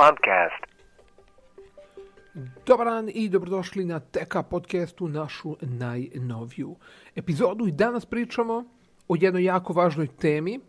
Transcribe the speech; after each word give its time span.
Podcast. 0.00 0.64
Dobar 2.66 2.86
dan 2.86 3.10
i 3.14 3.28
dobrodošli 3.28 3.84
na 3.84 4.00
TK 4.00 4.36
podcastu, 4.50 5.08
našu 5.08 5.56
najnoviju 5.60 6.76
epizodu. 7.16 7.66
I 7.66 7.72
danas 7.72 8.06
pričamo 8.06 8.64
o 9.08 9.16
jednoj 9.20 9.44
jako 9.44 9.72
važnoj 9.72 10.06
temi, 10.06 10.60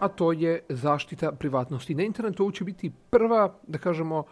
a 0.00 0.08
to 0.08 0.32
je 0.32 0.62
zaštita 0.68 1.32
privatnosti 1.32 1.94
na 1.94 2.02
internetu. 2.02 2.42
Ovo 2.42 2.52
će 2.52 2.64
biti 2.64 2.92
prva, 3.10 3.54
da 3.66 3.78
kažemo, 3.78 4.24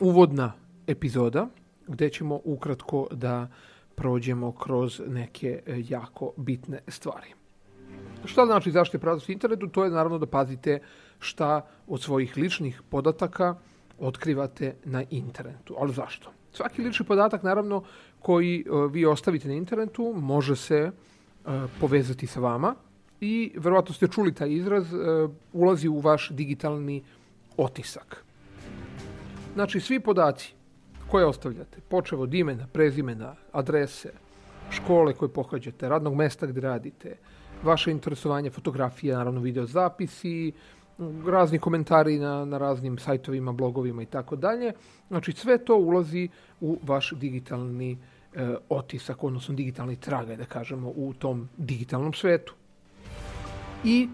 uvodna 0.00 0.52
epizoda, 0.86 1.46
gde 1.86 2.10
ćemo 2.10 2.40
ukratko 2.44 3.06
da 3.10 3.48
prođemo 3.94 4.52
kroz 4.52 5.02
neke 5.06 5.62
e, 5.66 5.82
jako 5.88 6.32
bitne 6.36 6.80
stvari. 6.88 7.34
Šta 8.24 8.46
znači 8.46 8.70
zaštita 8.70 8.98
privatnosti 8.98 9.32
na 9.32 9.34
internetu? 9.34 9.68
To 9.68 9.84
je 9.84 9.90
naravno 9.90 10.18
da 10.18 10.26
pazite 10.26 10.80
šta 11.18 11.66
od 11.86 12.02
svojih 12.02 12.36
ličnih 12.36 12.82
podataka 12.90 13.54
otkrivate 13.98 14.74
na 14.84 15.04
internetu. 15.10 15.74
Ali 15.78 15.92
zašto? 15.92 16.32
Svaki 16.52 16.82
lični 16.82 17.06
podatak, 17.06 17.42
naravno, 17.42 17.82
koji 18.20 18.60
e, 18.60 18.88
vi 18.90 19.06
ostavite 19.06 19.48
na 19.48 19.54
internetu, 19.54 20.12
može 20.16 20.56
se 20.56 20.78
e, 20.78 20.90
povezati 21.80 22.26
sa 22.26 22.40
vama 22.40 22.74
i 23.20 23.52
verovatno 23.56 23.94
ste 23.94 24.08
čuli 24.08 24.34
taj 24.34 24.52
izraz, 24.52 24.94
e, 24.94 24.96
ulazi 25.52 25.88
u 25.88 26.00
vaš 26.00 26.30
digitalni 26.30 27.02
otisak. 27.56 28.24
Znači, 29.54 29.80
svi 29.80 30.00
podaci 30.00 30.54
koje 31.10 31.26
ostavljate, 31.26 31.80
počevo 31.88 32.22
od 32.22 32.34
imena, 32.34 32.66
prezimena, 32.72 33.34
adrese, 33.52 34.12
škole 34.70 35.12
koje 35.12 35.28
pohađate, 35.28 35.88
radnog 35.88 36.14
mesta 36.14 36.46
gde 36.46 36.60
radite, 36.60 37.16
vaše 37.62 37.90
interesovanje, 37.90 38.50
fotografije, 38.50 39.14
naravno 39.14 39.40
video 39.40 39.66
zapisi, 39.66 40.52
razni 41.26 41.58
komentari 41.58 42.18
na, 42.18 42.44
na 42.44 42.58
raznim 42.58 42.98
sajtovima, 42.98 43.52
blogovima 43.52 44.02
i 44.02 44.06
tako 44.06 44.36
dalje. 44.36 44.72
Znači 45.08 45.32
sve 45.32 45.58
to 45.58 45.76
ulazi 45.76 46.28
u 46.60 46.78
vaš 46.82 47.12
digitalni 47.12 47.98
e, 48.34 48.54
otisak, 48.68 49.24
odnosno 49.24 49.54
digitalni 49.54 49.96
tragaj, 49.96 50.36
da 50.36 50.44
kažemo, 50.44 50.92
u 50.96 51.14
tom 51.18 51.48
digitalnom 51.56 52.12
svetu. 52.12 52.54
I 53.84 54.08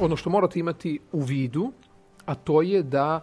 ono 0.00 0.16
što 0.16 0.30
morate 0.30 0.60
imati 0.60 0.98
u 1.12 1.20
vidu, 1.20 1.72
a 2.26 2.34
to 2.34 2.62
je 2.62 2.82
da 2.82 3.20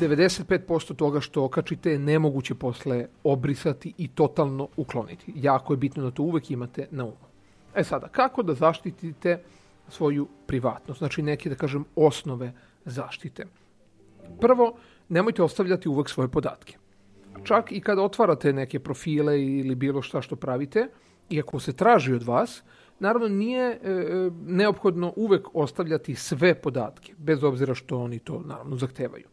95% 0.00 0.94
toga 0.94 1.20
što 1.20 1.44
okačite 1.44 1.90
je 1.90 1.98
nemoguće 1.98 2.54
posle 2.54 3.06
obrisati 3.24 3.92
i 3.98 4.08
totalno 4.08 4.68
ukloniti. 4.76 5.32
Jako 5.36 5.72
je 5.72 5.76
bitno 5.76 6.02
da 6.02 6.10
to 6.10 6.22
uvek 6.22 6.50
imate 6.50 6.86
na 6.90 7.04
umu. 7.04 7.32
E 7.74 7.84
sada, 7.84 8.08
kako 8.08 8.42
da 8.42 8.54
zaštitite 8.54 9.42
svoju 9.92 10.28
privatnost? 10.46 10.98
Znači 10.98 11.22
neke, 11.22 11.50
da 11.50 11.54
kažem, 11.54 11.84
osnove 11.96 12.52
zaštite. 12.84 13.46
Prvo, 14.40 14.74
nemojte 15.08 15.42
ostavljati 15.42 15.88
uvek 15.88 16.08
svoje 16.08 16.28
podatke. 16.28 16.76
Čak 17.44 17.72
i 17.72 17.80
kada 17.80 18.02
otvarate 18.02 18.52
neke 18.52 18.80
profile 18.80 19.42
ili 19.42 19.74
bilo 19.74 20.02
šta 20.02 20.22
što 20.22 20.36
pravite, 20.36 20.88
iako 21.30 21.60
se 21.60 21.72
traži 21.72 22.14
od 22.14 22.22
vas, 22.22 22.62
naravno 22.98 23.28
nije 23.28 23.64
e, 23.64 23.90
e 23.90 24.30
neophodno 24.46 25.12
uvek 25.16 25.54
ostavljati 25.54 26.14
sve 26.14 26.54
podatke, 26.54 27.14
bez 27.18 27.44
obzira 27.44 27.74
što 27.74 27.98
oni 27.98 28.18
to 28.18 28.42
naravno 28.46 28.76
zahtevaju. 28.76 29.26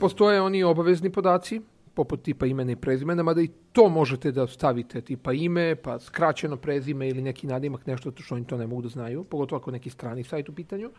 Postoje 0.00 0.40
oni 0.40 0.62
obavezni 0.64 1.12
podaci, 1.12 1.60
poput 1.94 2.22
tipa 2.22 2.46
imena 2.46 2.72
i 2.72 2.76
prezimena, 2.76 3.22
mada 3.22 3.42
i 3.42 3.50
to 3.72 3.88
možete 3.88 4.32
da 4.32 4.46
stavite, 4.46 5.00
tipa 5.00 5.32
ime, 5.32 5.74
pa 5.76 5.98
skraćeno 5.98 6.56
prezime 6.56 7.08
ili 7.08 7.22
neki 7.22 7.46
nadimak, 7.46 7.86
nešto 7.86 8.12
što 8.16 8.34
oni 8.34 8.46
to 8.46 8.56
ne 8.56 8.66
mogu 8.66 8.82
da 8.82 8.88
znaju, 8.88 9.24
pogotovo 9.24 9.60
ako 9.60 9.70
neki 9.70 9.90
strani 9.90 10.24
sajt 10.24 10.48
u 10.48 10.54
pitanju, 10.54 10.90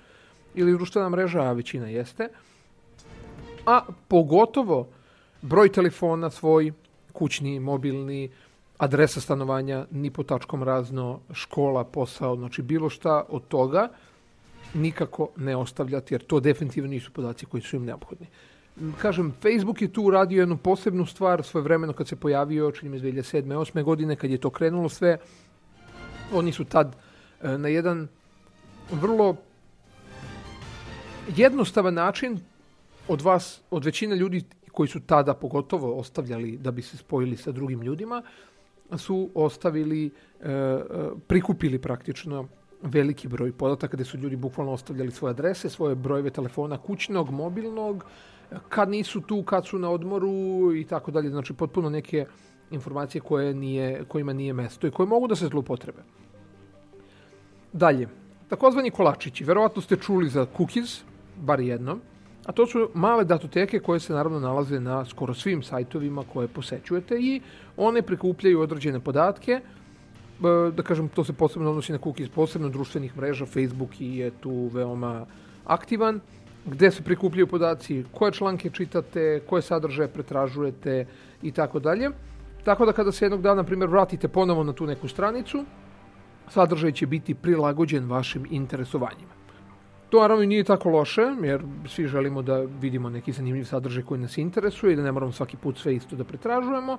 ili 0.56 0.74
društvena 0.74 1.10
mreža, 1.10 1.42
a 1.42 1.54
većina 1.54 1.88
jeste. 1.88 2.30
A 3.66 3.82
pogotovo 4.08 4.88
broj 5.42 5.72
telefona 5.72 6.30
svoj, 6.30 6.72
kućni, 7.14 7.60
mobilni, 7.60 8.30
adresa 8.78 9.22
stanovanja, 9.22 9.86
ni 9.92 10.12
po 10.12 10.24
tačkom 10.24 10.64
razno, 10.64 11.20
škola, 11.34 11.84
posao, 11.84 12.36
znači 12.36 12.62
bilo 12.62 12.90
šta 12.90 13.24
od 13.30 13.48
toga 13.48 13.90
nikako 14.74 15.30
ne 15.38 15.56
ostavljati, 15.56 16.14
jer 16.14 16.24
to 16.24 16.40
definitivno 16.40 16.90
nisu 16.90 17.12
podaci 17.12 17.46
koji 17.46 17.62
su 17.62 17.76
im 17.76 17.86
neophodni 17.86 18.28
kažem, 19.02 19.34
Facebook 19.42 19.82
je 19.82 19.94
tu 19.94 20.04
uradio 20.04 20.40
jednu 20.40 20.58
posebnu 20.58 21.06
stvar 21.06 21.44
svoje 21.44 21.64
vremeno 21.64 21.94
kad 21.94 22.08
se 22.08 22.16
pojavio, 22.16 22.72
čini 22.72 22.90
mi 22.90 23.00
2007. 23.00 23.44
8. 23.44 23.84
godine, 23.84 24.16
kad 24.16 24.30
je 24.32 24.38
to 24.38 24.50
krenulo 24.50 24.90
sve. 24.90 25.18
Oni 26.34 26.52
su 26.52 26.66
tad 26.66 26.96
e, 27.42 27.58
na 27.58 27.68
jedan 27.68 28.08
vrlo 28.92 29.36
jednostavan 31.36 31.94
način 31.94 32.40
od 33.08 33.22
vas, 33.22 33.62
od 33.72 33.86
većine 33.86 34.16
ljudi 34.16 34.44
koji 34.72 34.90
su 34.90 35.00
tada 35.00 35.34
pogotovo 35.34 36.00
ostavljali 36.00 36.58
da 36.58 36.72
bi 36.72 36.82
se 36.82 36.98
spojili 36.98 37.38
sa 37.38 37.52
drugim 37.52 37.82
ljudima, 37.82 38.24
su 38.98 39.30
ostavili, 39.36 40.06
e, 40.06 40.52
e, 40.52 40.80
prikupili 41.28 41.80
praktično 41.80 42.48
veliki 42.84 43.28
broj 43.28 43.52
podataka 43.52 43.98
gde 43.98 44.06
su 44.06 44.18
ljudi 44.18 44.36
bukvalno 44.36 44.72
ostavljali 44.72 45.12
svoje 45.12 45.30
adrese, 45.30 45.70
svoje 45.70 45.96
brojeve 45.96 46.30
telefona 46.30 46.78
kućnog, 46.78 47.32
mobilnog, 47.32 48.06
kad 48.70 48.90
nisu 48.90 49.22
tu, 49.22 49.44
kad 49.44 49.68
su 49.68 49.80
na 49.80 49.90
odmoru 49.90 50.76
i 50.76 50.86
tako 50.86 51.12
dalje. 51.12 51.30
Znači, 51.30 51.54
potpuno 51.54 51.90
neke 51.90 52.26
informacije 52.72 53.22
koje 53.22 53.54
nije, 53.54 54.04
kojima 54.08 54.34
nije 54.34 54.54
mesto 54.54 54.88
i 54.88 54.92
koje 54.92 55.08
mogu 55.08 55.28
da 55.28 55.36
se 55.36 55.48
zloupotrebe. 55.48 56.04
Dalje, 57.74 58.08
takozvani 58.50 58.92
kolačići. 58.92 59.44
Verovatno 59.44 59.82
ste 59.82 59.96
čuli 59.96 60.30
za 60.30 60.46
cookies, 60.58 61.02
bar 61.38 61.60
jednom, 61.60 62.02
a 62.46 62.52
to 62.52 62.66
su 62.68 62.90
male 62.94 63.26
datoteke 63.26 63.80
koje 63.80 64.00
se 64.00 64.14
naravno 64.14 64.40
nalaze 64.40 64.80
na 64.80 65.06
skoro 65.06 65.34
svim 65.34 65.64
sajtovima 65.64 66.24
koje 66.34 66.48
posećujete 66.48 67.18
i 67.20 67.42
one 67.78 68.02
prikupljaju 68.02 68.60
određene 68.62 69.00
podatke, 69.00 69.52
e, 69.52 69.62
da 70.76 70.84
kažem, 70.84 71.10
to 71.10 71.24
se 71.24 71.34
posebno 71.34 71.70
odnosi 71.70 71.92
na 71.92 71.98
cookies, 71.98 72.30
posebno 72.30 72.70
društvenih 72.70 73.18
mreža, 73.18 73.46
Facebook 73.46 74.02
je 74.02 74.32
tu 74.32 74.70
veoma 74.74 75.26
aktivan, 75.66 76.20
gde 76.66 76.92
se 76.92 77.04
prikupljaju 77.04 77.48
podaci, 77.48 78.04
koje 78.12 78.32
članke 78.32 78.70
čitate, 78.70 79.42
koje 79.50 79.62
sadržaje 79.62 80.08
pretražujete 80.08 81.06
i 81.42 81.52
tako 81.52 81.80
dalje. 81.80 82.10
Tako 82.64 82.86
da 82.86 82.94
kada 82.94 83.12
se 83.12 83.26
jednog 83.26 83.42
dana, 83.42 83.62
na 83.62 83.64
primjer, 83.64 83.90
vratite 83.90 84.28
ponovo 84.28 84.64
na 84.64 84.74
tu 84.74 84.86
neku 84.86 85.08
stranicu, 85.08 85.66
sadržaj 86.50 86.92
će 86.92 87.08
biti 87.08 87.34
prilagođen 87.34 88.10
vašim 88.10 88.46
interesovanjima. 88.50 89.42
To 90.10 90.22
naravno 90.22 90.46
nije 90.46 90.64
tako 90.64 90.90
loše, 90.90 91.22
jer 91.44 91.62
svi 91.88 92.08
želimo 92.08 92.42
da 92.42 92.58
vidimo 92.82 93.10
neki 93.10 93.32
zanimljiv 93.32 93.64
sadržaj 93.64 94.04
koji 94.04 94.22
nas 94.22 94.38
interesuje 94.38 94.94
i 94.94 94.96
da 94.96 95.04
ne 95.04 95.12
moramo 95.12 95.32
svaki 95.32 95.58
put 95.58 95.78
sve 95.78 95.96
isto 95.96 96.16
da 96.16 96.24
pretražujemo, 96.24 96.98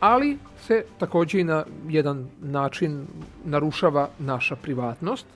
ali 0.00 0.38
se 0.66 0.84
takođe 0.98 1.40
i 1.40 1.44
na 1.44 1.64
jedan 1.88 2.26
način 2.40 3.06
narušava 3.44 4.08
naša 4.18 4.56
privatnost, 4.56 5.26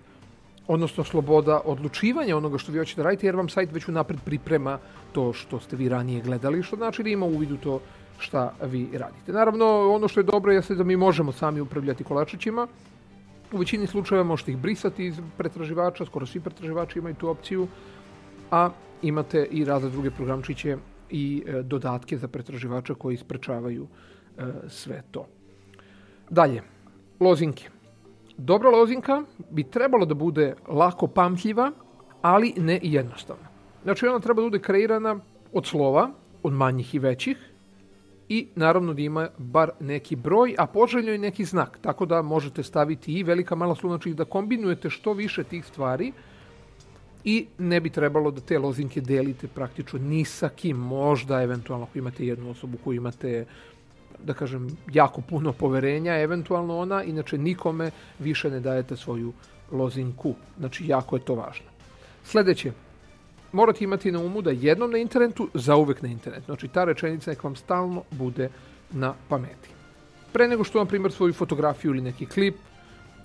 odnosno 0.69 1.05
sloboda 1.05 1.61
odlučivanja 1.65 2.37
onoga 2.37 2.59
što 2.59 2.73
vi 2.73 2.79
hoćete 2.79 3.03
da 3.03 3.09
radite, 3.09 3.27
jer 3.27 3.37
vam 3.37 3.49
sajt 3.49 3.73
već 3.73 3.89
unapred 3.89 4.21
priprema 4.25 4.79
to 5.13 5.33
što 5.33 5.61
ste 5.61 5.77
vi 5.77 5.89
ranije 5.89 6.23
gledali, 6.23 6.63
što 6.63 6.77
znači 6.77 7.03
da 7.03 7.09
ima 7.09 7.27
uvidu 7.27 7.57
to 7.57 7.81
šta 8.19 8.55
vi 8.63 8.89
radite. 8.93 9.33
Naravno, 9.33 9.93
ono 9.93 10.09
što 10.09 10.21
je 10.21 10.25
dobro 10.25 10.53
jeste 10.53 10.75
da 10.75 10.85
mi 10.85 10.97
možemo 10.97 11.33
sami 11.33 11.61
upravljati 11.61 12.05
kolačićima. 12.05 12.67
U 13.53 13.59
većini 13.59 13.87
slučajeva 13.87 14.25
možete 14.25 14.51
ih 14.51 14.57
brisati 14.57 15.07
iz 15.07 15.21
pretraživača, 15.37 16.07
skoro 16.07 16.27
svi 16.27 16.41
pretraživači 16.41 16.99
imaju 16.99 17.15
tu 17.15 17.29
opciju, 17.29 17.69
a 18.51 18.71
imate 19.03 19.47
i 19.51 19.65
razne 19.65 19.91
druge 19.91 20.11
programčiće 20.11 20.77
i 21.11 21.43
e, 21.47 21.63
dodatke 21.63 22.19
za 22.19 22.29
pretraživača 22.29 22.95
koji 22.95 23.17
sprečavaju 23.17 23.85
e, 23.85 24.12
sve 24.69 25.03
to. 25.11 25.27
Dalje, 26.31 26.63
lozinke. 27.21 27.69
Dobra 28.37 28.71
lozinka 28.71 29.23
bi 29.51 29.65
trebalo 29.65 30.07
da 30.07 30.15
bude 30.15 30.55
lako 30.69 31.07
pamtljiva, 31.07 31.73
ali 32.23 32.55
ne 32.57 32.79
i 32.83 32.93
jednostavna. 32.93 33.49
Znači 33.83 34.07
ona 34.07 34.21
treba 34.21 34.43
da 34.43 34.47
bude 34.47 34.59
kreirana 34.59 35.19
od 35.53 35.67
slova, 35.67 36.11
od 36.43 36.53
manjih 36.53 36.95
i 36.95 36.99
većih, 36.99 37.37
i 38.29 38.47
naravno 38.55 38.95
da 38.95 39.03
ima 39.03 39.29
bar 39.39 39.71
neki 39.81 40.17
broj, 40.17 40.55
a 40.59 40.67
poželjno 40.67 41.13
i 41.13 41.19
neki 41.19 41.45
znak, 41.45 41.79
tako 41.83 42.07
da 42.07 42.23
možete 42.23 42.63
staviti 42.63 43.13
i 43.13 43.23
velika 43.23 43.55
mala 43.55 43.75
slova, 43.75 43.97
znači 43.97 44.15
da 44.15 44.25
kombinujete 44.25 44.91
što 44.91 45.13
više 45.13 45.45
tih 45.45 45.67
stvari 45.67 46.13
i 47.25 47.47
ne 47.59 47.81
bi 47.81 47.91
trebalo 47.91 48.31
da 48.31 48.41
te 48.41 48.59
lozinke 48.59 49.01
delite 49.01 49.49
praktično 49.49 49.99
ni 49.99 50.25
sa 50.25 50.49
kim, 50.49 50.77
možda 50.77 51.43
eventualno 51.43 51.87
ako 51.87 51.99
imate 51.99 52.27
jednu 52.27 52.51
osobu 52.51 52.79
koju 52.85 52.97
imate 52.97 53.45
da 54.25 54.35
kažem, 54.35 54.77
jako 54.93 55.21
puno 55.21 55.53
poverenja, 55.53 56.21
eventualno 56.21 56.79
ona, 56.79 57.03
inače 57.03 57.39
nikome 57.39 57.91
više 58.19 58.51
ne 58.51 58.61
dajete 58.61 58.97
svoju 58.97 59.33
lozinku. 59.73 60.35
Znači, 60.59 60.87
jako 60.87 61.17
je 61.17 61.25
to 61.25 61.35
važno. 61.35 61.67
Sledeće, 62.25 62.73
morate 63.53 63.85
imati 63.85 64.13
na 64.13 64.21
umu 64.21 64.43
da 64.43 64.51
jednom 64.51 64.91
na 64.91 64.99
internetu, 64.99 65.49
zauvek 65.55 66.03
na 66.03 66.09
internetu. 66.09 66.45
Znači, 66.45 66.69
ta 66.69 66.85
rečenica 66.85 67.31
nek 67.31 67.45
vam 67.45 67.57
stalno 67.57 68.03
bude 68.11 68.49
na 68.93 69.15
pameti. 69.29 69.69
Pre 70.33 70.49
nego 70.49 70.65
što, 70.65 70.79
na 70.79 70.85
primjer, 70.85 71.13
svoju 71.13 71.33
fotografiju 71.33 71.91
ili 71.91 72.03
neki 72.03 72.27
klip 72.27 72.57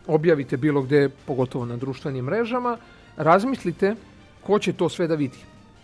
objavite 0.08 0.58
bilo 0.58 0.82
gde, 0.82 1.10
pogotovo 1.26 1.66
na 1.66 1.78
društvenim 1.78 2.26
mrežama, 2.26 2.78
razmislite 3.18 3.96
ko 4.44 4.60
će 4.60 4.74
to 4.74 4.90
sve 4.90 5.08
da 5.08 5.16
vidi. 5.16 5.38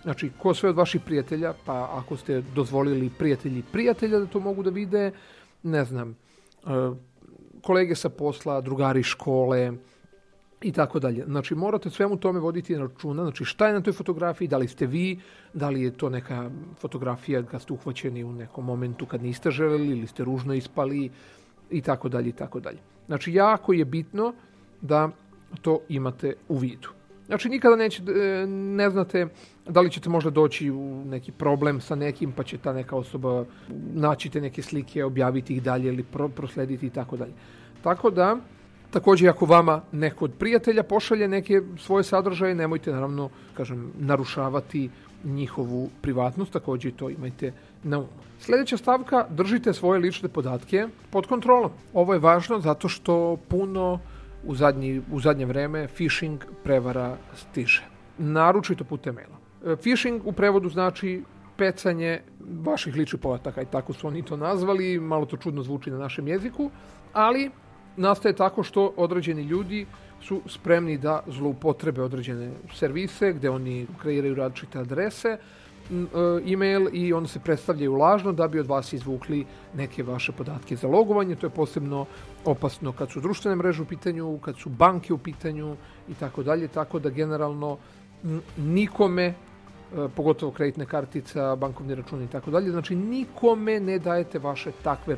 Znači, 0.04 0.32
ko 0.38 0.54
sve 0.54 0.70
od 0.70 0.76
vaših 0.76 1.02
prijatelja, 1.02 1.54
pa 1.66 1.90
ako 1.92 2.18
ste 2.18 2.42
dozvolili 2.56 3.10
prijatelji 3.18 3.64
prijatelja 3.72 4.20
da 4.20 4.26
to 4.26 4.40
mogu 4.40 4.64
da 4.64 4.70
vide, 4.70 5.12
ne 5.64 5.86
znam, 5.86 6.16
kolege 7.62 7.96
sa 7.96 8.10
posla, 8.10 8.62
drugari 8.62 9.04
škole, 9.04 9.72
i 10.64 10.72
tako 10.72 11.00
dalje. 11.00 11.26
Znači 11.26 11.56
morate 11.56 11.90
svemu 11.90 12.18
tome 12.18 12.40
voditi 12.40 12.74
na 12.74 12.82
računa, 12.82 13.24
znači 13.24 13.46
šta 13.46 13.68
je 13.68 13.74
na 13.74 13.82
toj 13.82 13.94
fotografiji, 13.94 14.48
da 14.48 14.58
li 14.58 14.68
ste 14.68 14.88
vi, 14.88 15.20
da 15.54 15.70
li 15.70 15.82
je 15.82 15.92
to 15.92 16.10
neka 16.10 16.50
fotografija 16.80 17.44
kad 17.44 17.62
ste 17.62 17.74
uhvaćeni 17.74 18.24
u 18.24 18.32
nekom 18.32 18.66
momentu 18.66 19.06
kad 19.06 19.24
niste 19.24 19.52
želeli 19.52 19.88
ili 19.88 20.08
ste 20.08 20.24
ružno 20.24 20.54
ispali 20.54 21.12
i 21.72 21.82
tako 21.82 22.10
dalje 22.10 22.30
i 22.30 22.32
tako 22.32 22.60
dalje. 22.60 22.80
Znači 23.08 23.34
jako 23.34 23.74
je 23.74 23.86
bitno 23.86 24.34
da 24.82 25.10
to 25.62 25.80
imate 25.90 26.34
u 26.48 26.58
vidu. 26.58 26.90
Znači 27.28 27.50
nikada 27.50 27.76
neće, 27.76 28.04
e, 28.04 28.46
ne 28.48 28.90
znate 28.90 29.28
da 29.68 29.82
li 29.82 29.92
ćete 29.92 30.10
možda 30.10 30.30
doći 30.30 30.72
u 30.72 31.06
neki 31.06 31.32
problem 31.32 31.82
sa 31.82 31.96
nekim 31.96 32.32
pa 32.32 32.44
će 32.44 32.58
ta 32.58 32.74
neka 32.74 32.96
osoba 32.96 33.46
naći 33.94 34.30
te 34.30 34.42
neke 34.42 34.62
slike, 34.62 35.04
objaviti 35.04 35.54
ih 35.54 35.64
dalje 35.64 35.88
ili 35.88 36.04
proslediti 36.36 36.86
i 36.86 36.90
tako 36.90 37.18
dalje. 37.18 37.34
Tako 37.84 38.10
da 38.10 38.38
Takođe, 38.94 39.28
ako 39.28 39.46
vama 39.46 39.82
neko 39.92 40.26
od 40.26 40.34
prijatelja 40.40 40.84
pošalje 40.84 41.28
neke 41.28 41.62
svoje 41.78 42.04
sadržaje, 42.04 42.56
nemojte 42.56 42.92
naravno, 42.92 43.30
kažem, 43.54 43.92
narušavati 44.00 44.90
njihovu 45.24 45.90
privatnost, 46.02 46.54
takođe 46.54 46.92
to 46.92 47.10
imajte 47.10 47.54
na 47.84 48.00
umu. 48.00 48.08
Sledeća 48.40 48.78
stavka, 48.78 49.26
držite 49.30 49.74
svoje 49.74 50.00
lične 50.00 50.30
podatke 50.30 50.88
pod 51.10 51.28
kontrolom. 51.28 51.72
Ovo 51.94 52.14
je 52.14 52.20
važno 52.20 52.60
zato 52.60 52.90
što 52.90 53.38
puno 53.48 54.00
u, 54.44 54.56
zadnji, 54.56 55.02
u 55.12 55.20
zadnje 55.20 55.46
vreme 55.46 55.88
phishing 55.88 56.44
prevara 56.64 57.18
stiže. 57.36 57.84
Naručito 58.18 58.84
putem 58.84 59.16
maila. 59.16 59.38
E, 59.66 59.76
phishing 59.76 60.22
u 60.26 60.32
prevodu 60.32 60.70
znači 60.70 61.24
pecanje 61.58 62.22
vaših 62.40 62.96
ličnih 62.96 63.22
podataka 63.22 63.62
i 63.62 63.66
tako 63.66 63.94
su 63.94 64.08
oni 64.08 64.26
to 64.26 64.38
nazvali, 64.38 65.00
malo 65.00 65.26
to 65.26 65.38
čudno 65.38 65.64
zvuči 65.64 65.92
na 65.92 65.98
našem 65.98 66.28
jeziku, 66.28 66.70
ali 67.14 67.52
nastaje 67.98 68.36
tako 68.36 68.64
što 68.64 68.94
određeni 68.98 69.44
ljudi 69.44 69.86
su 70.22 70.42
spremni 70.46 70.98
da 70.98 71.24
zloupotrebe 71.28 72.02
određene 72.02 72.52
servise 72.74 73.34
gde 73.34 73.50
oni 73.50 73.88
kreiraju 74.02 74.36
različite 74.36 74.80
adrese, 74.80 75.38
e-mail 76.46 76.88
i 76.94 77.14
onda 77.14 77.30
se 77.30 77.40
predstavljaju 77.40 77.94
lažno 77.94 78.32
da 78.32 78.48
bi 78.48 78.60
od 78.60 78.68
vas 78.68 78.94
izvukli 78.94 79.46
neke 79.76 80.04
vaše 80.04 80.32
podatke 80.32 80.76
za 80.76 80.88
logovanje. 80.88 81.36
To 81.36 81.46
je 81.46 81.50
posebno 81.50 82.06
opasno 82.46 82.92
kad 82.92 83.12
su 83.12 83.22
društvene 83.22 83.56
mreže 83.56 83.82
u 83.82 83.86
pitanju, 83.86 84.40
kad 84.42 84.58
su 84.58 84.70
banke 84.70 85.14
u 85.14 85.18
pitanju 85.18 85.76
i 86.10 86.14
tako 86.14 86.44
dalje, 86.44 86.68
tako 86.68 87.00
da 87.00 87.10
generalno 87.10 87.78
nikome 88.58 89.34
E, 89.94 90.08
pogotovo 90.16 90.52
kreditne 90.52 90.86
kartica, 90.86 91.56
bankovni 91.56 91.96
računi 91.96 92.26
i 92.26 92.28
tako 92.28 92.52
dalje. 92.52 92.72
Znači 92.72 92.96
nikome 92.96 93.80
ne 93.80 94.00
dajete 94.00 94.40
vaše 94.40 94.72
takve 94.84 95.14
e, 95.14 95.18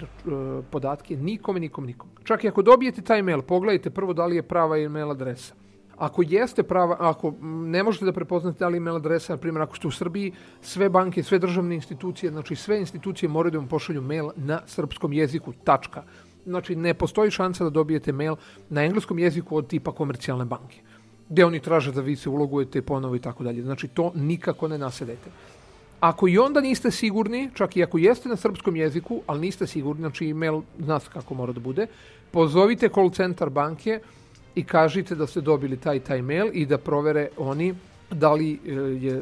podatke, 0.72 1.18
nikome, 1.18 1.60
nikome, 1.60 1.88
nikome. 1.88 2.12
Čak 2.24 2.44
i 2.44 2.48
ako 2.48 2.62
dobijete 2.62 3.02
taj 3.02 3.22
mail, 3.22 3.42
pogledajte 3.42 3.90
prvo 3.90 4.14
da 4.14 4.26
li 4.26 4.36
je 4.36 4.44
prava 4.44 4.78
email 4.78 5.12
adresa. 5.12 5.54
Ako 5.98 6.24
jeste 6.28 6.64
prava, 6.64 6.98
ako 7.00 7.34
ne 7.42 7.84
možete 7.84 8.06
da 8.06 8.12
prepoznate 8.12 8.60
da 8.60 8.68
li 8.68 8.78
email 8.78 8.96
adresa, 8.96 9.34
na 9.34 9.38
primjer 9.38 9.62
ako 9.62 9.76
ste 9.76 9.88
u 9.88 9.92
Srbiji, 9.92 10.34
sve 10.62 10.90
banke, 10.90 11.24
sve 11.24 11.40
državne 11.40 11.76
institucije, 11.76 12.32
znači 12.32 12.56
sve 12.56 12.80
institucije 12.80 13.30
moraju 13.30 13.52
da 13.52 13.58
vam 13.58 13.68
pošalju 13.68 14.02
mail 14.02 14.30
na 14.36 14.62
srpskom 14.66 15.14
jeziku, 15.14 15.54
tačka. 15.64 16.04
Znači 16.46 16.76
ne 16.76 16.94
postoji 16.94 17.32
šansa 17.32 17.64
da 17.64 17.70
dobijete 17.70 18.12
mail 18.12 18.36
na 18.70 18.84
engleskom 18.84 19.20
jeziku 19.20 19.58
od 19.58 19.68
tipa 19.68 19.92
komercijalne 19.92 20.46
banke 20.46 20.82
gde 21.30 21.46
oni 21.46 21.60
traže 21.60 21.92
da 21.92 22.02
vi 22.02 22.16
se 22.16 22.30
ulogujete 22.30 22.82
ponovo 22.82 23.16
i 23.16 23.20
tako 23.20 23.44
dalje. 23.44 23.64
Znači 23.64 23.88
to 23.88 24.12
nikako 24.16 24.68
ne 24.68 24.78
nasedete. 24.78 25.32
Ako 26.00 26.28
i 26.28 26.38
onda 26.38 26.62
niste 26.62 26.92
sigurni, 26.92 27.50
čak 27.54 27.78
i 27.78 27.84
ako 27.84 27.98
jeste 27.98 28.30
na 28.30 28.36
srpskom 28.36 28.76
jeziku, 28.76 29.22
ali 29.28 29.42
niste 29.42 29.68
sigurni, 29.68 30.02
znači 30.02 30.30
email 30.30 30.62
zna 30.80 31.00
se 31.00 31.10
kako 31.14 31.34
mora 31.34 31.54
da 31.54 31.60
bude, 31.60 31.88
pozovite 32.32 32.90
call 32.90 33.10
centar 33.10 33.50
banke 33.50 34.00
i 34.56 34.64
kažite 34.64 35.16
da 35.16 35.28
ste 35.28 35.42
dobili 35.42 35.78
taj 35.78 36.00
taj 36.00 36.22
mail 36.22 36.50
i 36.54 36.66
da 36.66 36.78
provere 36.78 37.30
oni 37.38 37.76
da 38.12 38.34
li 38.34 38.60
e, 38.66 38.72
je 38.72 39.14
e, 39.14 39.22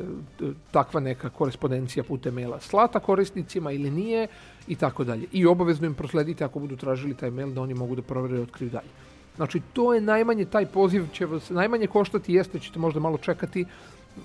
takva 0.71 0.99
neka 0.99 1.29
korespondencija 1.29 2.03
putem 2.03 2.33
maila 2.33 2.59
slata 2.59 2.99
korisnicima 2.99 3.71
ili 3.71 3.91
nije 3.91 4.27
i 4.67 4.75
tako 4.75 5.03
dalje. 5.03 5.27
I 5.31 5.45
obavezno 5.45 5.87
im 5.87 5.93
prosledite 5.93 6.43
ako 6.43 6.59
budu 6.59 6.75
tražili 6.75 7.13
taj 7.13 7.31
mail 7.31 7.49
da 7.53 7.61
oni 7.61 7.73
mogu 7.73 7.95
da 7.95 8.01
provere 8.01 8.37
i 8.37 8.41
otkriju 8.41 8.69
dalje. 8.69 8.89
Znači, 9.35 9.61
to 9.73 9.93
je 9.93 10.01
najmanje, 10.01 10.45
taj 10.45 10.65
poziv 10.65 11.05
će 11.13 11.25
vas 11.25 11.49
najmanje 11.49 11.87
koštati, 11.87 12.33
jeste, 12.33 12.59
ćete 12.59 12.79
možda 12.79 12.99
malo 12.99 13.17
čekati, 13.17 13.65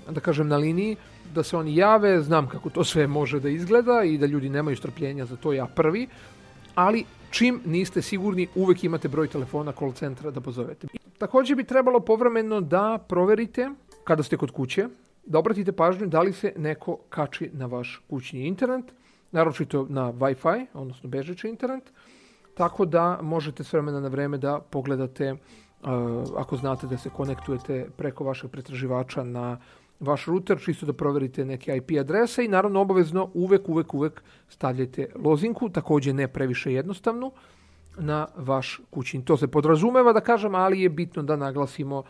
da 0.09 0.19
kažem, 0.19 0.47
na 0.47 0.57
liniji, 0.57 0.95
da 1.33 1.43
se 1.43 1.57
oni 1.57 1.75
jave, 1.75 2.21
znam 2.21 2.47
kako 2.47 2.69
to 2.69 2.83
sve 2.83 3.07
može 3.07 3.39
da 3.39 3.49
izgleda 3.49 4.03
i 4.03 4.17
da 4.17 4.25
ljudi 4.25 4.49
nemaju 4.49 4.77
strpljenja 4.77 5.25
za 5.25 5.35
to 5.35 5.53
ja 5.53 5.65
prvi, 5.65 6.07
ali 6.75 7.05
čim 7.29 7.61
niste 7.65 8.01
sigurni, 8.01 8.47
uvek 8.55 8.83
imate 8.83 9.07
broj 9.07 9.27
telefona 9.27 9.71
call 9.71 9.93
centra 9.93 10.31
da 10.31 10.41
pozovete. 10.41 10.87
Takođe 11.17 11.55
bi 11.55 11.63
trebalo 11.63 11.99
povremeno 11.99 12.61
da 12.61 13.05
proverite, 13.07 13.69
kada 14.03 14.23
ste 14.23 14.37
kod 14.37 14.51
kuće, 14.51 14.87
da 15.25 15.39
obratite 15.39 15.71
pažnju 15.71 16.07
da 16.07 16.21
li 16.21 16.33
se 16.33 16.53
neko 16.57 16.97
kači 17.09 17.49
na 17.53 17.65
vaš 17.65 18.01
kućni 18.09 18.47
internet, 18.47 18.85
naročito 19.31 19.85
na 19.89 20.13
Wi-Fi, 20.13 20.65
odnosno 20.73 21.09
bežeći 21.09 21.47
internet, 21.47 21.91
tako 22.53 22.85
da 22.85 23.19
možete 23.21 23.63
s 23.63 23.73
vremena 23.73 23.99
na 23.99 24.07
vreme 24.07 24.37
da 24.37 24.59
pogledate 24.59 25.31
uh, 25.33 25.39
ako 26.37 26.57
znate 26.57 26.87
da 26.87 26.97
se 26.97 27.09
konektujete 27.09 27.89
preko 27.97 28.23
vašeg 28.23 28.51
pretraživača 28.51 29.23
na 29.23 29.57
vaš 29.99 30.25
router, 30.25 30.59
čisto 30.59 30.85
da 30.85 30.93
proverite 30.93 31.45
neke 31.45 31.75
IP 31.75 31.91
adrese 31.99 32.45
i 32.45 32.47
naravno 32.47 32.81
obavezno 32.81 33.29
uvek, 33.33 33.69
uvek, 33.69 33.93
uvek 33.93 34.21
stavljajte 34.49 35.07
lozinku, 35.15 35.69
takođe 35.69 36.13
ne 36.13 36.27
previše 36.27 36.73
jednostavnu, 36.73 37.31
na 37.97 38.27
vaš 38.35 38.81
kućin. 38.89 39.21
To 39.21 39.37
se 39.37 39.47
podrazumeva 39.47 40.13
da 40.13 40.21
kažem, 40.21 40.55
ali 40.55 40.81
je 40.81 40.89
bitno 40.89 41.23
da 41.23 41.35
naglasimo 41.35 42.03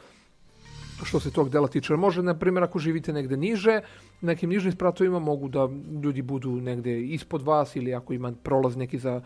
što 1.04 1.20
se 1.20 1.32
tog 1.32 1.50
dela 1.50 1.68
tiče. 1.68 1.96
Može, 1.96 2.24
na 2.24 2.34
primjer, 2.34 2.64
ako 2.64 2.80
živite 2.80 3.14
negde 3.14 3.38
niže, 3.38 3.82
nekim 4.22 4.50
nižnim 4.50 4.72
spratovima 4.72 5.20
mogu 5.20 5.48
da 5.48 5.70
ljudi 6.04 6.22
budu 6.22 6.52
negde 6.52 7.02
ispod 7.02 7.42
vas 7.42 7.76
ili 7.76 7.94
ako 7.94 8.14
ima 8.14 8.34
prolaz 8.44 8.76
neki 8.76 9.00
za 9.00 9.22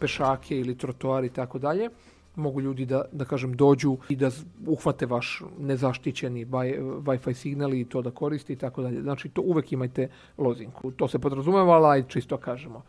pešake 0.00 0.58
ili 0.58 0.78
trotoari 0.78 1.26
i 1.26 1.30
tako 1.30 1.58
dalje, 1.58 1.88
mogu 2.38 2.60
ljudi 2.60 2.86
da, 2.86 3.04
da 3.12 3.24
kažem, 3.24 3.52
dođu 3.52 3.96
i 4.08 4.16
da 4.16 4.30
uhvate 4.66 5.06
vaš 5.06 5.42
nezaštićeni 5.58 6.46
Wi-Fi 6.46 7.34
signal 7.34 7.74
i 7.74 7.84
to 7.84 8.02
da 8.02 8.10
koriste 8.10 8.52
i 8.52 8.56
tako 8.56 8.82
dalje. 8.82 9.02
Znači, 9.02 9.28
to 9.28 9.42
uvek 9.42 9.72
imajte 9.72 10.08
lozinku. 10.38 10.90
To 10.90 11.08
se 11.08 11.18
podrazumeva, 11.18 11.74
ali 11.74 12.04
čisto 12.08 12.36
kažemo. 12.36 12.82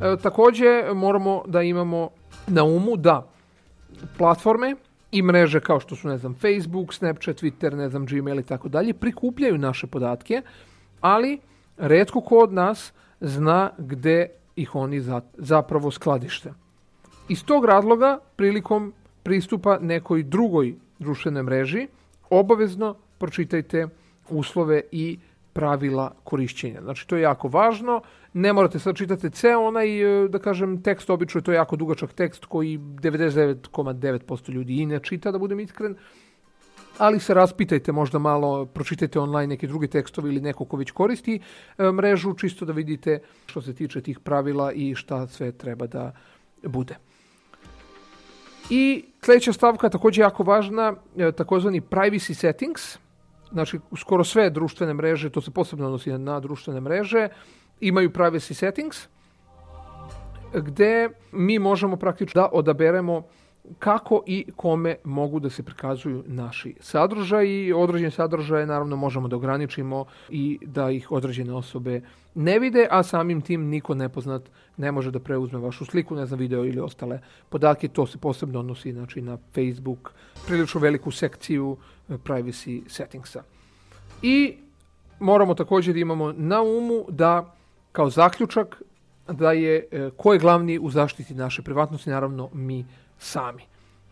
E, 0.00 0.16
takođe, 0.22 0.84
moramo 0.94 1.42
da 1.46 1.62
imamo 1.62 2.10
na 2.46 2.64
umu 2.64 2.96
da 2.96 3.26
platforme 4.18 4.74
i 5.12 5.22
mreže 5.22 5.60
kao 5.60 5.80
što 5.80 5.96
su, 5.96 6.08
ne 6.08 6.18
znam, 6.18 6.34
Facebook, 6.34 6.94
Snapchat, 6.94 7.36
Twitter, 7.36 7.74
ne 7.74 7.88
znam, 7.88 8.06
Gmail 8.06 8.40
i 8.40 8.42
tako 8.42 8.68
dalje, 8.68 8.94
prikupljaju 8.94 9.58
naše 9.58 9.86
podatke, 9.86 10.42
ali 11.00 11.38
redko 11.76 12.20
ko 12.20 12.38
od 12.38 12.52
nas 12.52 12.92
zna 13.20 13.70
gde 13.78 14.28
ih 14.56 14.74
oni 14.74 15.02
zapravo 15.36 15.90
skladište. 15.90 16.52
Iz 17.28 17.44
tog 17.44 17.64
razloga, 17.64 18.18
prilikom 18.36 18.92
pristupa 19.22 19.78
nekoj 19.80 20.22
drugoj 20.22 20.74
društvenoj 20.98 21.42
mreži, 21.42 21.86
obavezno 22.30 22.94
pročitajte 23.18 23.88
uslove 24.28 24.82
i 24.92 25.18
pravila 25.52 26.14
korišćenja. 26.24 26.80
Znači, 26.82 27.08
to 27.08 27.16
je 27.16 27.22
jako 27.22 27.48
važno. 27.48 28.00
Ne 28.32 28.52
morate 28.52 28.78
sad 28.78 28.96
čitati 28.96 29.30
ceo 29.30 29.60
onaj, 29.60 30.24
e, 30.24 30.28
da 30.28 30.38
kažem, 30.38 30.82
tekst, 30.82 31.10
obično 31.10 31.38
je 31.38 31.44
to 31.44 31.52
jako 31.52 31.76
dugačak 31.76 32.12
tekst 32.12 32.44
koji 32.44 32.78
99,9% 32.78 34.50
ljudi 34.50 34.76
i 34.76 34.86
ne 34.86 35.00
čita, 35.00 35.32
da 35.32 35.38
budem 35.38 35.60
iskren 35.60 35.96
ali 36.98 37.20
se 37.20 37.34
raspitajte 37.34 37.92
možda 37.92 38.18
malo, 38.18 38.66
pročitajte 38.66 39.20
online 39.20 39.46
neke 39.46 39.66
druge 39.66 39.86
tekstove 39.86 40.28
ili 40.28 40.40
neko 40.40 40.64
ko 40.64 40.76
već 40.76 40.90
koristi 40.90 41.40
e, 41.78 41.92
mrežu, 41.92 42.34
čisto 42.34 42.64
da 42.64 42.72
vidite 42.72 43.20
što 43.46 43.62
se 43.62 43.74
tiče 43.74 44.00
tih 44.00 44.20
pravila 44.20 44.72
i 44.72 44.94
šta 44.94 45.26
sve 45.26 45.52
treba 45.52 45.86
da 45.86 46.12
bude. 46.62 46.96
I 48.70 49.04
sledeća 49.22 49.52
stavka 49.52 49.88
takođe 49.88 50.22
jako 50.22 50.42
važna, 50.42 50.94
e, 51.16 51.32
takozvani 51.32 51.80
privacy 51.80 52.34
settings, 52.34 52.98
znači 53.52 53.78
skoro 53.96 54.24
sve 54.24 54.50
društvene 54.50 54.94
mreže, 54.94 55.30
to 55.30 55.40
se 55.40 55.50
posebno 55.50 55.86
odnosi 55.86 56.10
na 56.10 56.40
društvene 56.40 56.80
mreže, 56.80 57.28
imaju 57.80 58.10
privacy 58.10 58.54
settings, 58.54 59.08
gde 60.54 61.08
mi 61.32 61.58
možemo 61.58 61.96
praktično 61.96 62.42
da 62.42 62.48
odaberemo 62.52 63.22
kako 63.78 64.22
i 64.26 64.46
kome 64.56 64.96
mogu 65.04 65.40
da 65.40 65.50
se 65.50 65.62
prikazuju 65.62 66.24
naši 66.26 66.74
sadržaji. 66.80 67.72
Određene 67.72 68.10
sadržaje 68.10 68.66
naravno 68.66 68.96
možemo 68.96 69.28
da 69.28 69.36
ograničimo 69.36 70.04
i 70.28 70.58
da 70.62 70.90
ih 70.90 71.12
određene 71.12 71.52
osobe 71.54 72.00
ne 72.34 72.58
vide, 72.58 72.86
a 72.90 73.02
samim 73.02 73.40
tim 73.40 73.68
niko 73.68 73.94
nepoznat 73.94 74.42
ne 74.76 74.92
može 74.92 75.10
da 75.10 75.18
preuzme 75.18 75.58
vašu 75.58 75.84
sliku, 75.84 76.16
ne 76.16 76.26
znam, 76.26 76.40
video 76.40 76.64
ili 76.64 76.80
ostale 76.80 77.20
podatke. 77.48 77.88
To 77.88 78.06
se 78.06 78.18
posebno 78.18 78.60
odnosi 78.60 78.92
znači, 78.92 79.22
na 79.22 79.38
Facebook, 79.54 80.12
prilično 80.46 80.80
veliku 80.80 81.10
sekciju 81.10 81.76
eh, 82.08 82.12
privacy 82.24 82.82
settingsa. 82.88 83.42
I 84.22 84.56
moramo 85.20 85.54
također 85.54 85.94
da 85.94 86.00
imamo 86.00 86.32
na 86.32 86.62
umu 86.62 87.04
da 87.08 87.54
kao 87.92 88.10
zaključak 88.10 88.82
da 89.28 89.52
je 89.52 89.86
e, 89.90 90.10
ko 90.16 90.32
je 90.32 90.38
glavni 90.38 90.78
u 90.78 90.90
zaštiti 90.90 91.34
naše 91.34 91.62
privatnosti, 91.62 92.10
naravno 92.10 92.50
mi 92.52 92.86
sami. 93.18 93.62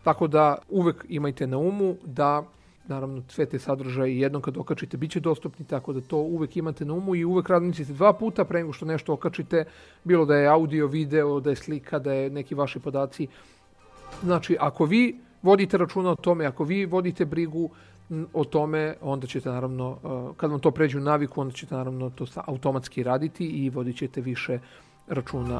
Tako 0.03 0.27
da 0.27 0.57
uvek 0.69 1.05
imajte 1.09 1.47
na 1.47 1.57
umu 1.57 1.95
da 2.05 2.43
naravno 2.87 3.23
sve 3.27 3.45
te 3.45 3.59
sadržaje 3.59 4.19
jednom 4.19 4.41
kad 4.41 4.57
okačite 4.57 4.97
bit 4.97 5.11
će 5.11 5.19
dostupni, 5.19 5.65
tako 5.65 5.93
da 5.93 6.01
to 6.01 6.17
uvek 6.17 6.57
imate 6.57 6.85
na 6.85 6.93
umu 6.93 7.15
i 7.15 7.25
uvek 7.25 7.49
razmislite 7.49 7.93
dva 7.93 8.13
puta 8.13 8.45
pre 8.45 8.59
nego 8.59 8.73
što 8.73 8.85
nešto 8.85 9.13
okačite, 9.13 9.65
bilo 10.03 10.25
da 10.25 10.35
je 10.35 10.47
audio, 10.47 10.87
video, 10.87 11.39
da 11.39 11.49
je 11.49 11.55
slika, 11.55 11.99
da 11.99 12.13
je 12.13 12.29
neki 12.29 12.55
vaši 12.55 12.79
podaci. 12.79 13.27
Znači, 14.23 14.57
ako 14.59 14.85
vi 14.85 15.19
vodite 15.41 15.77
računa 15.77 16.11
o 16.11 16.15
tome, 16.15 16.45
ako 16.45 16.63
vi 16.63 16.85
vodite 16.85 17.25
brigu 17.25 17.69
o 18.33 18.43
tome, 18.43 18.95
onda 19.01 19.27
ćete 19.27 19.49
naravno, 19.49 19.97
kad 20.37 20.51
vam 20.51 20.59
to 20.59 20.71
pređe 20.71 20.97
u 20.97 21.01
naviku, 21.01 21.41
onda 21.41 21.53
ćete 21.53 21.75
naravno 21.75 22.09
to 22.09 22.25
automatski 22.35 23.03
raditi 23.03 23.45
i 23.45 23.69
vodit 23.69 23.97
ćete 23.97 24.21
više 24.21 24.53
računa 24.53 24.86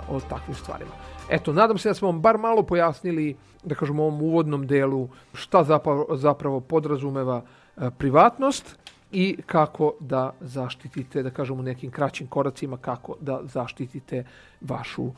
o 0.10 0.20
takvim 0.30 0.56
stvarima. 0.56 0.92
Eto, 1.30 1.54
nadam 1.54 1.77
se 1.77 1.89
da 1.89 1.94
smo 1.94 2.08
vam 2.08 2.22
bar 2.22 2.38
malo 2.38 2.63
pojasnili, 2.63 3.36
da 3.63 3.75
kažemo 3.75 4.04
ovom 4.04 4.22
uvodnom 4.22 4.68
delu, 4.68 5.10
šta 5.34 5.63
zapravo, 5.63 6.08
zapravo 6.18 6.60
podrazumeva 6.60 7.42
e, 7.77 7.89
privatnost 7.98 8.77
i 9.12 9.38
kako 9.46 9.94
da 10.00 10.34
zaštitite, 10.42 11.24
da 11.24 11.30
kažemo 11.30 11.62
nekim 11.62 11.92
kraćim 11.92 12.27
koracima, 12.27 12.77
kako 12.77 13.16
da 13.22 13.39
zaštitite 13.44 14.24
vašu 14.62 15.12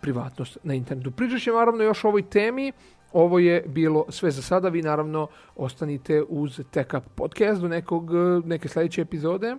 privatnost 0.00 0.58
na 0.62 0.74
internetu. 0.74 1.10
Pričat 1.10 1.40
ćemo 1.40 1.58
naravno 1.58 1.82
još 1.82 2.04
o 2.04 2.08
ovoj 2.08 2.22
temi, 2.22 2.72
ovo 3.12 3.38
je 3.38 3.64
bilo 3.66 4.04
sve 4.08 4.30
za 4.30 4.42
sada, 4.42 4.68
vi 4.68 4.82
naravno 4.82 5.26
ostanite 5.56 6.22
uz 6.28 6.60
Tech 6.70 6.94
Up 6.94 7.04
podcast 7.14 7.60
do 7.60 7.68
nekog, 7.68 8.10
neke 8.44 8.68
sljedeće 8.68 9.00
epizode. 9.00 9.56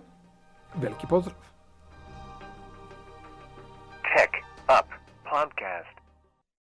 Veliki 0.74 1.06
pozdrav! 1.08 1.53
Podcast. 5.64 5.93